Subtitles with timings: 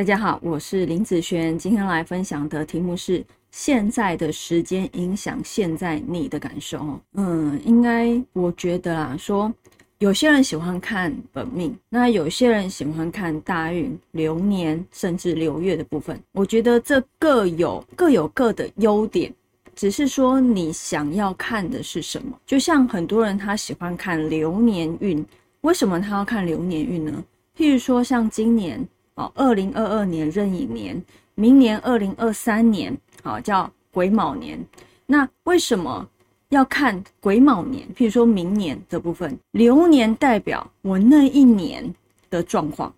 [0.00, 6.98] 大家好，我是林子璇，今天来分享的题目是现在的时间影响现在你的感受。
[7.16, 9.52] 嗯，应该我觉得啦，说
[9.98, 16.18] 有些人喜欢看本命，那有些人喜欢看大运、流年，甚至流月的部分。
[16.32, 19.30] 我觉得这各有各有各的优点，
[19.76, 22.34] 只是说你想要看的是什么。
[22.46, 25.22] 就像很多人他喜欢看流年运，
[25.60, 27.22] 为什么他要看流年运呢？
[27.54, 28.82] 譬如说像今年。
[29.20, 34.58] 哦，二零二二年壬寅年，明年二零二三年，好叫癸卯年。
[35.04, 36.08] 那为什么
[36.48, 37.86] 要看癸卯年？
[37.94, 41.94] 譬如说明年的部分，流年代表我那一年
[42.30, 42.94] 的状况，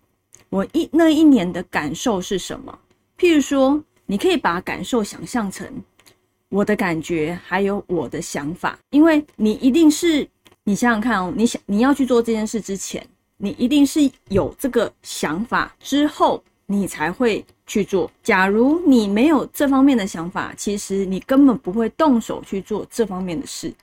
[0.49, 2.79] 我一那一年的感受是什么？
[3.17, 5.67] 譬如说，你可以把感受想象成
[6.47, 10.25] 我的感觉，还有我的想法，因为你一定是
[10.63, 13.05] 你想想看哦，你想你要去做这件事之前。
[13.37, 18.09] 你一定是有这个想法之后，你才会去做。
[18.23, 23.73] 假如你没有这方面的想法，其实你根本不会动手去做这方面的事。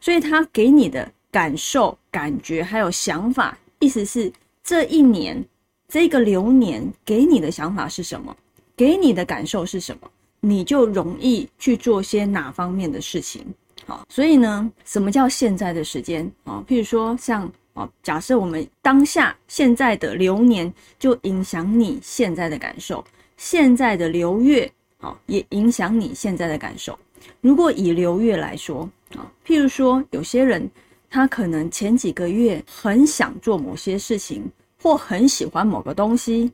[0.00, 4.32] 所以他给你的感受、感觉还有想法，意思是
[4.64, 5.44] 这一年
[5.88, 8.34] 这个流年给你的想法是什么，
[8.74, 13.44] 给你的感受是什么，你就容易去做些哪方面的事情。
[13.84, 16.64] 好，所以呢，什么叫现在的时间啊？
[16.66, 17.52] 譬如说像。
[17.74, 23.02] 哦，假设我们当下现在的流年就影响你现在的感受，
[23.36, 24.70] 现在的流月
[25.00, 26.98] 啊也影响你现在的感受。
[27.40, 30.70] 如果以流月来说啊，譬如说有些人
[31.08, 34.50] 他可能前几个月很想做某些事情，
[34.82, 36.52] 或很喜欢某个东西，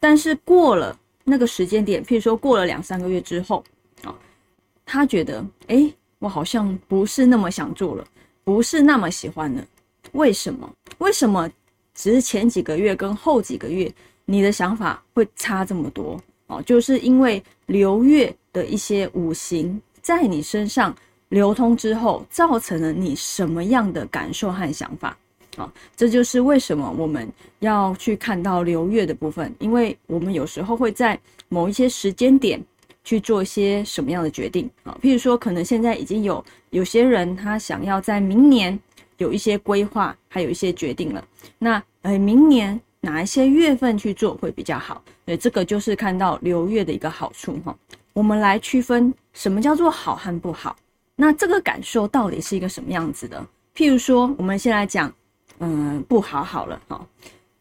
[0.00, 3.62] 但是过了那个时间点，譬如说过了两三个月之后
[4.02, 4.12] 啊，
[4.84, 8.04] 他觉得哎，我好像不是那么想做了，
[8.42, 9.64] 不是那么喜欢了。
[10.12, 10.70] 为什么？
[10.98, 11.50] 为什么
[11.94, 13.92] 只是前几个月跟后几个月，
[14.24, 16.20] 你的想法会差这么多？
[16.46, 20.94] 哦，就是因为流月的一些五行在你身上
[21.30, 25.16] 流通之后，造成了你什么样的感受和想法？
[25.56, 27.28] 啊，这就是为什么我们
[27.58, 31.18] 要去看到流月的部分，因为我们有时候会在
[31.48, 32.62] 某一些时间点
[33.02, 34.96] 去做一些什么样的决定啊？
[35.02, 38.78] 譬如说，可能现在已经有有些人他想要在明年。
[39.18, 41.24] 有一些规划，还有一些决定了。
[41.58, 45.02] 那呃，明年哪一些月份去做会比较好？
[45.24, 47.76] 对，这个就是看到流月的一个好处哈。
[48.12, 50.76] 我们来区分什么叫做好和不好。
[51.14, 53.44] 那这个感受到底是一个什么样子的？
[53.74, 55.12] 譬如说，我们先来讲，
[55.58, 57.06] 嗯，不好好了哈。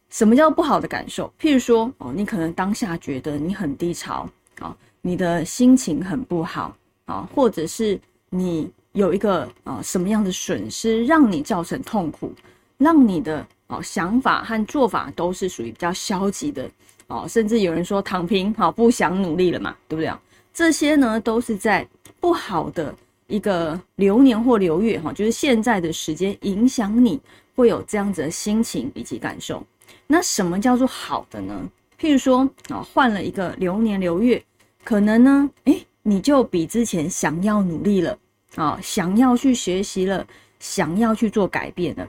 [0.09, 1.33] 什么叫不好的感受？
[1.39, 4.29] 譬如说，哦，你可能当下觉得你很低潮，
[4.59, 7.99] 啊，你的心情很不好，啊，或者是
[8.29, 8.69] 你。
[8.95, 12.33] 有一个啊什么样的损失让你造成痛苦，
[12.77, 16.69] 让你的啊想法和做法都是属于比较消极的
[17.07, 20.11] 哦，甚至有人说躺平好不想努力了嘛，对不对？
[20.53, 21.85] 这些呢都是在
[22.21, 22.95] 不好的
[23.27, 27.19] 一个流年或流月哈，就是现在的时间影响你
[27.53, 29.61] 会有这样子的心情以及感受。
[30.07, 31.69] 那什么叫做好的呢？
[31.99, 34.41] 譬如说啊换了一个流年流月，
[34.85, 38.17] 可能呢诶你就比之前想要努力了。
[38.55, 40.25] 啊，想要去学习了，
[40.59, 42.07] 想要去做改变了，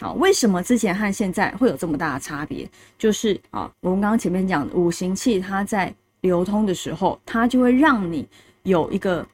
[0.00, 2.68] 好，为什么之前和现在会有这么大的差别？
[2.96, 8.26] 就是啊，我们刚刚前面讲的五行气，它在流通的时候，它就会让你
[8.62, 9.26] 有一个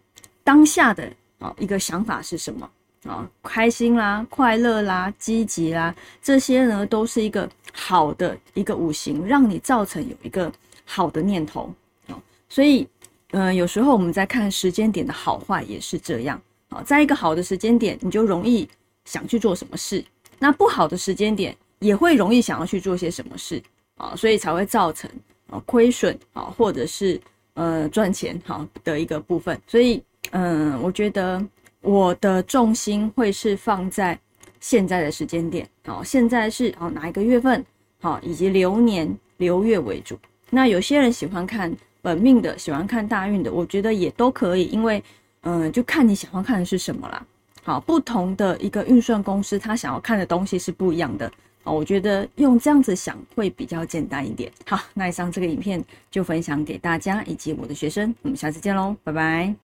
[0.42, 2.70] 当下的啊一个想法是什么
[3.06, 10.50] 啊，开心啦、快乐啦、积极啦，这些呢都是一个好的一个五行，让你造成有一个
[10.86, 11.70] 好的念头
[12.08, 12.16] 啊。
[12.48, 12.88] 所以，
[13.32, 16.40] 嗯，有时候我们在看时间点的好坏也是这样。
[16.82, 18.68] 在一个好的时间点，你就容易
[19.04, 20.02] 想去做什么事；
[20.38, 23.62] 那不好的时间点，也会容易想要去做些什么事
[23.96, 25.10] 啊，所以才会造成
[25.50, 27.20] 啊亏损啊，或者是
[27.54, 29.60] 呃赚钱好的一个部分。
[29.66, 31.44] 所以，嗯，我觉得
[31.82, 34.18] 我的重心会是放在
[34.60, 37.64] 现在的时间点，好，现在是好哪一个月份
[38.00, 40.18] 好，以及流年流月为主。
[40.50, 45.02] 那有些人喜欢看本命的，喜欢看大运的，我觉得也都可以，因为。
[45.44, 47.26] 嗯，就看你想要看的是什么啦。
[47.62, 51.30] 好，不同的一个运算公司，他想要看的东西是不一样的。
[51.62, 54.52] 好，我觉得用这样子想会比较简单一点。
[54.66, 59.54] 好，那以上这个影片就分享给大家以及我的学生，我们下次见喽，拜拜。